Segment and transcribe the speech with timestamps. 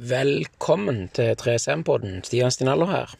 [0.00, 2.22] Velkommen til 3SM-podden.
[2.24, 3.10] Stian Stinaller her.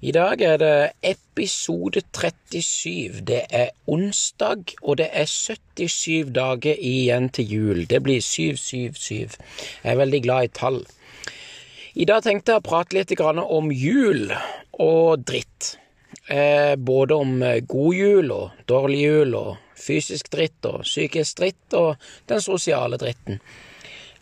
[0.00, 3.20] I dag er det episode 37.
[3.22, 7.86] Det er onsdag, og det er 77 dager igjen til jul.
[7.86, 9.38] Det blir 777.
[9.84, 10.82] Jeg er veldig glad i tall.
[11.94, 14.32] I dag tenkte jeg å prate litt om jul
[14.72, 15.76] og dritt.
[16.26, 21.94] Eh, både om god jul og dårlig jul, og fysisk dritt og psykisk dritt, og
[22.26, 23.38] den sosiale dritten.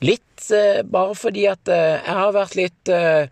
[0.00, 3.28] Litt eh, bare fordi at eh, jeg har vært litt eh,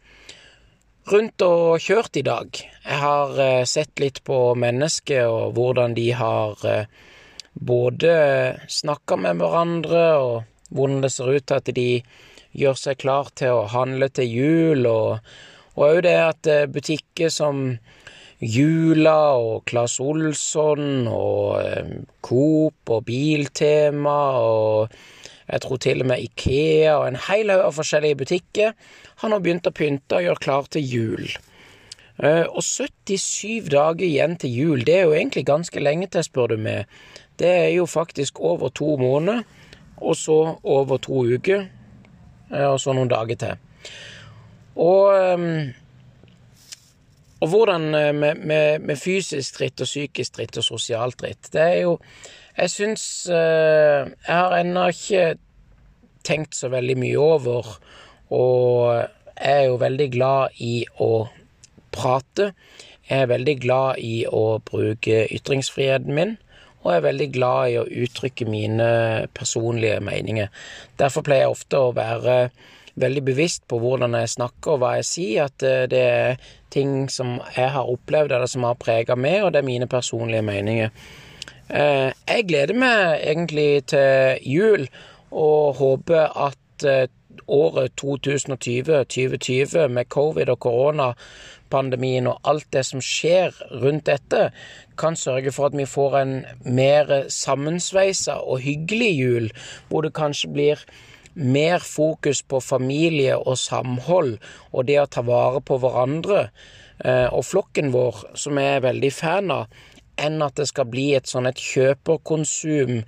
[1.09, 2.59] rundt og kjørt i dag.
[2.61, 6.91] Jeg har eh, sett litt på mennesker og hvordan de har eh,
[7.59, 8.13] både
[8.69, 11.89] snakka med hverandre, og hvordan det ser ut til at de
[12.59, 17.79] gjør seg klar til å handle til jul, og òg det at eh, butikker som
[18.39, 21.57] Jula og Claes Olsson og
[22.23, 24.93] Coop og Biltema og
[25.49, 28.75] jeg tror til og med Ikea og en hel haug av forskjellige butikker
[29.23, 31.31] har nå begynt å pynte og gjøre klar til jul.
[32.19, 36.53] Eh, og 77 dager igjen til jul, det er jo egentlig ganske lenge til, spør
[36.53, 36.91] du meg.
[37.39, 39.45] Det er jo faktisk over to måneder,
[40.03, 41.69] og så over to uker,
[42.53, 43.93] eh, og så noen dager til.
[44.77, 45.73] Og, eh,
[47.39, 51.81] og hvordan med, med, med fysisk dritt og psykisk dritt og sosialt dritt, det er
[51.85, 51.99] jo
[52.59, 55.37] jeg syns eh, Jeg har ennå ikke
[56.27, 57.69] tenkt så veldig mye over,
[58.35, 59.07] og
[59.39, 61.29] jeg er jo veldig glad i å
[61.95, 62.51] prate.
[63.09, 66.35] Jeg er veldig glad i å bruke ytringsfriheten min,
[66.83, 68.91] og jeg er veldig glad i å uttrykke mine
[69.39, 70.51] personlige meninger.
[71.01, 72.37] Derfor pleier jeg ofte å være
[73.01, 77.09] veldig bevisst på hvordan jeg snakker og hva jeg sier, at eh, det er ting
[77.13, 80.91] som jeg har opplevd eller som har prega meg, og det er mine personlige meninger.
[81.69, 84.89] Eh, jeg gleder meg egentlig til jul
[85.31, 87.07] og håper at eh,
[87.49, 94.51] året 2020, 2020 med covid og koronapandemien og alt det som skjer rundt dette,
[94.99, 96.35] kan sørge for at vi får en
[96.65, 99.51] mer sammensveisa og hyggelig jul,
[99.89, 100.85] hvor det kanskje blir
[101.39, 104.39] mer fokus på familie og samhold
[104.73, 106.49] og det å ta vare på hverandre.
[107.05, 109.67] Eh, og flokken vår, som jeg er veldig fan av,
[110.19, 113.05] enn at det skal bli et sånn et kjøperkonsum-jul,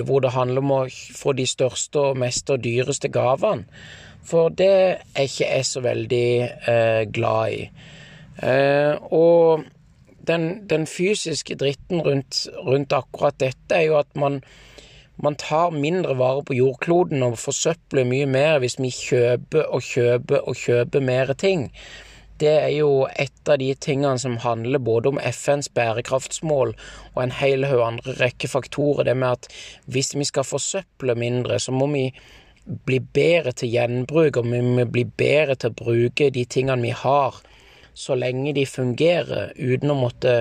[0.00, 3.64] eh, hvor det handler om å få de største og mest og dyreste gavene.
[4.26, 4.72] For det
[5.16, 6.30] er ikke jeg så veldig
[6.68, 7.62] eh, glad i.
[8.42, 9.64] Eh, og
[10.28, 14.40] den, den, fysiske dritten rundt, rundt, akkurat dette er jo at man,
[15.22, 20.46] man tar mindre vare på jordkloden og forsøpler mye mer hvis vi kjøper og kjøper
[20.48, 21.68] og kjøper mer ting
[22.40, 26.72] det er jo et av de tingene som handler både om FNs bærekraftsmål
[27.12, 29.04] og en hel haug andre rekke faktorer.
[29.10, 29.48] Det med at
[29.92, 32.06] hvis vi skal forsøple mindre, så må vi
[32.86, 36.94] bli bedre til gjenbruk, og vi må bli bedre til å bruke de tingene vi
[36.96, 37.40] har,
[37.94, 40.40] så lenge de fungerer, uten å måtte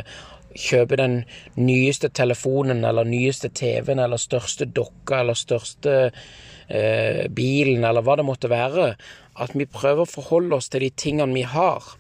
[0.56, 1.24] kjøpe den
[1.60, 8.28] nyeste telefonen eller nyeste TV-en eller største dokka eller største eh, bilen eller hva det
[8.28, 8.94] måtte være
[9.40, 11.96] at vi prøver å forholde oss til de tingene vi har.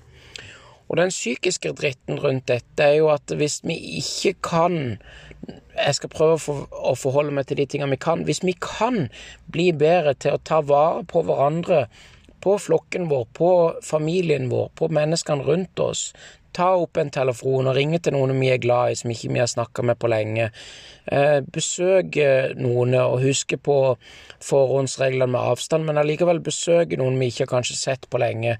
[0.90, 4.80] Og den psykiske dritten rundt dette er jo at hvis vi ikke kan
[5.80, 8.26] Jeg skal prøve å, for, å forholde meg til de tingene vi kan.
[8.28, 9.06] Hvis vi kan
[9.48, 11.86] bli bedre til å ta vare på hverandre,
[12.44, 13.52] på flokken vår, på
[13.88, 16.09] familien vår, på menneskene rundt oss,
[16.56, 19.42] ta opp en telefon og ringe til noen vi er glad i, som ikke vi
[19.42, 20.50] har snakka med på lenge.
[21.12, 23.78] Eh, besøke noen og huske på
[24.46, 28.58] forhåndsreglene med avstand, men allikevel besøke noen vi ikke har kanskje sett på lenge.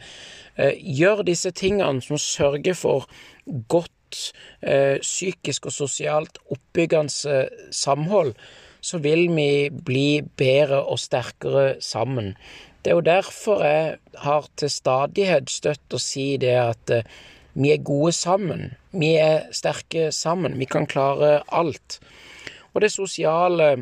[0.58, 3.10] Eh, gjør disse tingene som sørger for
[3.70, 4.32] godt
[4.62, 8.34] eh, psykisk og sosialt oppbyggende samhold,
[8.82, 12.34] så vil vi bli bedre og sterkere sammen.
[12.80, 16.94] Det er jo derfor jeg har til stadighet støtt å si det at
[17.60, 18.74] vi er gode sammen.
[18.96, 20.58] Vi er sterke sammen.
[20.60, 22.00] Vi kan klare alt.
[22.74, 23.74] Og det sosiale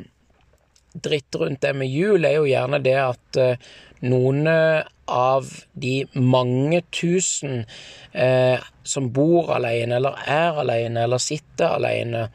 [0.97, 3.67] dritt rundt det med jul er jo gjerne det at eh,
[4.07, 7.65] noen av de mange tusen
[8.11, 12.27] eh, som bor alene, eller er alene, eller sitter alene,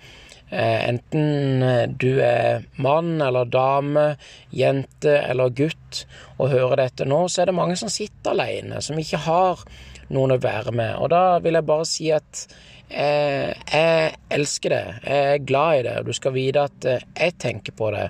[0.51, 4.13] eh, enten du er mann eller dame,
[4.55, 6.05] jente eller gutt,
[6.39, 9.67] og hører dette nå, så er det mange som sitter alene, som ikke har
[10.15, 10.95] noen å være med.
[11.01, 12.47] Og da vil jeg bare si at
[12.89, 14.85] eh, jeg elsker det.
[15.07, 15.99] Jeg er glad i det.
[16.01, 18.09] Og du skal vite at eh, jeg tenker på det.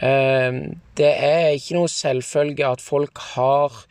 [0.00, 0.62] Eh,
[1.00, 3.84] det er ikke noe selvfølge at folk har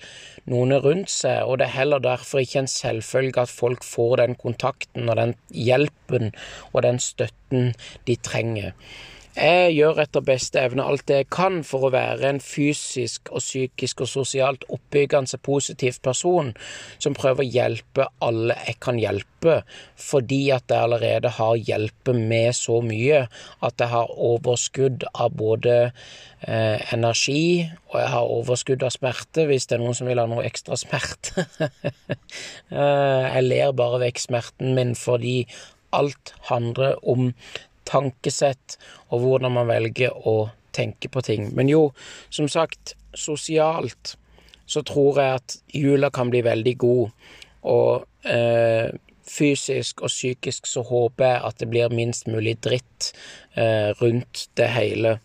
[0.50, 4.36] noen rundt seg, og det er heller derfor ikke en selvfølge at folk får den
[4.40, 6.32] kontakten og den hjelpen
[6.72, 7.74] og den støtten
[8.10, 8.74] de trenger.
[9.38, 13.44] Jeg gjør etter beste evne alt det jeg kan for å være en fysisk og
[13.44, 16.50] psykisk og sosialt oppbyggende positiv person
[16.98, 19.62] som prøver å hjelpe alle jeg kan hjelpe,
[19.96, 23.22] fordi at jeg allerede har hjulpet med så mye
[23.66, 29.70] at jeg har overskudd av både eh, energi og jeg har overskudd av smerte, hvis
[29.70, 31.46] det er noen som vil ha noe ekstra smerte.
[32.70, 35.48] Eh, jeg ler bare vekk smerten min fordi
[35.96, 37.32] alt handler om
[37.90, 38.78] tankesett
[39.10, 41.50] og hvordan man velger å tenke på ting.
[41.58, 41.90] Men jo,
[42.30, 44.16] som sagt, sosialt
[44.70, 47.10] så tror jeg at jula kan bli veldig god,
[47.70, 48.92] og eh,
[49.30, 53.12] fysisk og psykisk så håper jeg at det blir minst mulig dritt
[53.58, 55.18] eh, rundt det hele.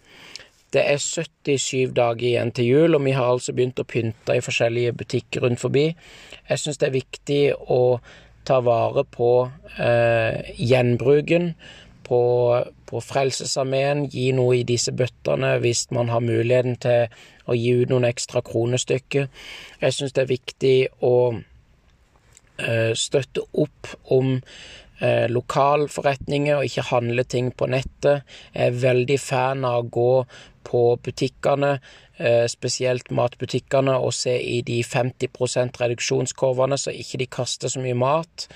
[0.74, 4.42] Det er 77 dager igjen til jul, og vi har altså begynt å pynte i
[4.42, 5.86] forskjellige butikker rundt forbi.
[6.48, 7.80] Jeg syns det er viktig å
[8.44, 9.30] ta vare på
[9.80, 11.52] eh, gjenbruken
[12.04, 12.20] på,
[12.88, 17.08] på Frelsesarmeen, gi noe i disse bøttene hvis man har muligheten til
[17.48, 19.28] å gi ut noen ekstra kronestykker.
[19.82, 27.26] Jeg syns det er viktig å uh, støtte opp om eh, lokalforretninger og ikke handle
[27.28, 28.24] ting på nettet.
[28.54, 30.10] Jeg er veldig fan av å gå
[30.64, 31.74] på butikkene,
[32.22, 37.98] uh, spesielt matbutikkene, og se i de 50% reduksjonskurvene, så ikke de kaster så mye
[37.98, 38.48] mat.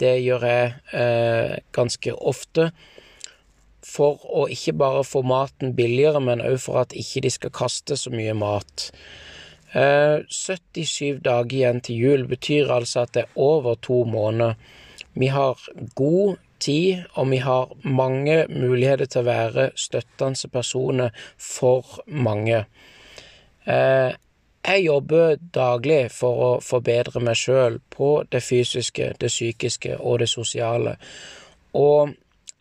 [0.00, 2.70] Det gjør jeg eh, ganske ofte.
[3.84, 7.98] For å ikke bare få maten billigere, men òg for at ikke de skal kaste
[8.00, 8.88] så mye mat.
[9.74, 14.56] Eh, 77 dager igjen til jul betyr altså at det er over to måneder.
[15.14, 15.60] Vi har
[15.94, 22.64] god tid, og vi har mange muligheter til å være støttende personer for mange.
[24.64, 30.28] Jeg jobber daglig for å forbedre meg sjøl på det fysiske, det psykiske og det
[30.32, 30.94] sosiale.
[31.76, 32.14] Og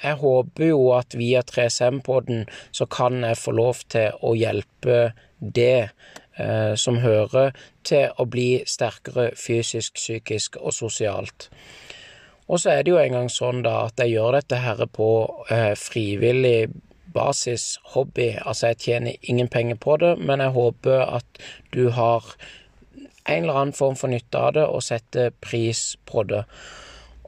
[0.04, 2.44] jeg håper jo at via 3SM-podden
[2.76, 5.94] så kan jeg få lov til å hjelpe det
[6.36, 7.56] eh, som hører
[7.88, 11.48] til å bli sterkere fysisk, psykisk og sosialt.
[12.52, 15.14] Og så er det jo engang sånn da at jeg gjør dette her på
[15.48, 16.68] eh, frivillig
[17.13, 18.33] basis hobby.
[18.45, 21.44] Altså, jeg tjener ingen penger på det, men jeg håper at
[21.74, 22.25] du har
[23.24, 26.44] en eller annen form for nytte av det, og setter pris på det.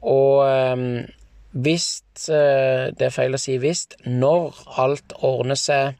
[0.04, 1.06] Og eh,
[1.56, 3.86] hvis Det er feil å si hvis.
[4.04, 5.96] Når alt ordner seg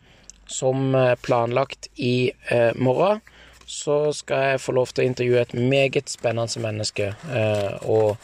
[0.46, 3.20] som eh, planlagt i eh, morgen,
[3.66, 7.10] så skal jeg få lov til å intervjue et meget spennende menneske.
[7.34, 8.16] Eh, og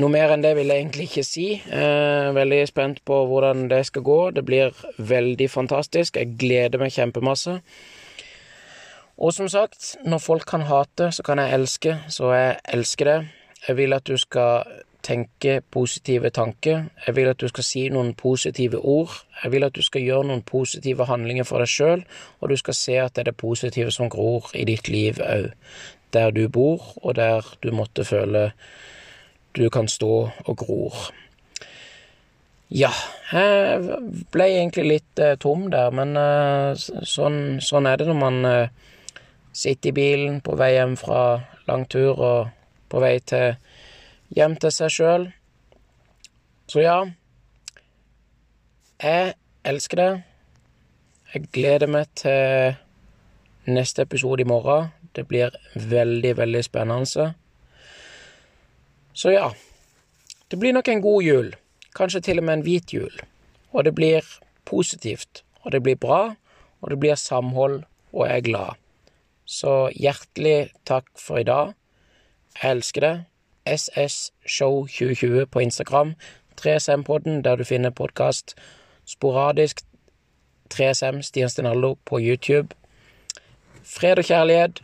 [0.00, 1.46] noe mer enn det vil jeg egentlig ikke si.
[1.56, 4.18] Eh, veldig spent på hvordan det skal gå.
[4.36, 6.16] Det blir veldig fantastisk.
[6.16, 7.58] Jeg gleder meg kjempemasse.
[9.16, 13.20] Og som sagt, når folk kan hate, så kan jeg elske, så jeg elsker det.
[13.68, 14.66] Jeg vil at du skal
[15.06, 16.84] tenke positive tanker.
[17.06, 19.14] Jeg vil at du skal si noen positive ord.
[19.42, 22.02] Jeg vil at du skal gjøre noen positive handlinger for deg sjøl,
[22.40, 25.52] og du skal se at det er det positive som gror i ditt liv òg.
[26.12, 28.50] Der du bor, og der du måtte føle
[29.56, 31.06] du kan stå og gror.
[32.66, 32.90] Ja,
[33.30, 34.00] jeg
[34.34, 36.74] ble egentlig litt eh, tom der, men eh,
[37.06, 38.72] sånn, sånn, er det når man eh,
[39.54, 41.20] sitter i bilen på vei hjem fra
[41.68, 42.48] lang tur og
[42.90, 43.54] på vei til
[44.34, 45.28] hjem til seg sjøl.
[46.66, 46.98] Så ja,
[48.98, 50.10] jeg elsker det.
[51.32, 52.74] Jeg gleder meg til
[53.70, 54.90] neste episode i morgen.
[55.14, 57.30] Det blir veldig, veldig spennende.
[59.16, 59.54] Så ja,
[60.48, 61.54] det blir nok en god jul.
[61.96, 63.12] Kanskje til og med en hvit jul.
[63.72, 64.24] Og det blir
[64.68, 66.34] positivt, og det blir bra,
[66.80, 67.82] og det blir samhold,
[68.12, 68.76] og jeg er glad.
[69.46, 71.72] Så hjertelig takk for i dag.
[72.62, 73.16] Jeg elsker det.
[73.66, 76.14] SS Show 2020 på Instagram.
[76.60, 78.54] 3SM-podden der du finner podkast
[79.04, 79.80] sporadisk.
[80.74, 82.68] 3SM Stian Stenaldo på YouTube.
[83.82, 84.82] Fred og kjærlighet.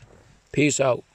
[0.53, 1.05] Peace out.